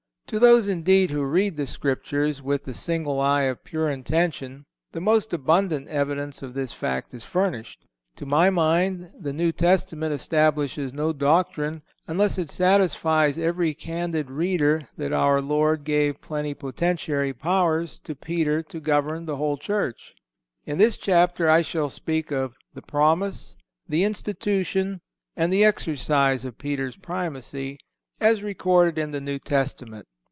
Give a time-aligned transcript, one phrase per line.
[0.27, 5.01] To those, indeed, who read the Scriptures with the single eye of pure intention the
[5.01, 7.83] most abundant evidence of this fact is furnished.
[8.15, 14.87] To my mind the New Testament establishes no doctrine, unless it satisfies every candid reader
[14.95, 20.15] that our Lord gave plenipotentiary powers to Peter to govern the whole Church.
[20.63, 23.57] In this chapter I shall speak of the Promise,
[23.89, 25.01] the Institution,
[25.35, 27.77] and the exercise of Peter's Primacy,
[28.21, 30.07] as recorded in the New Testament.